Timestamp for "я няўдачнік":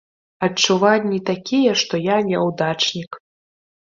2.05-3.11